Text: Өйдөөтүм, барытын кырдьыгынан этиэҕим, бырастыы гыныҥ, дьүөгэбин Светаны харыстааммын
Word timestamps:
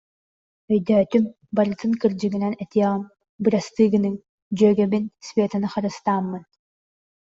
Өйдөөтүм, 0.73 1.23
барытын 1.55 1.91
кырдьыгынан 2.01 2.53
этиэҕим, 2.63 3.03
бырастыы 3.43 3.85
гыныҥ, 3.93 4.15
дьүөгэбин 4.57 5.05
Светаны 5.27 5.67
харыстааммын 5.73 6.43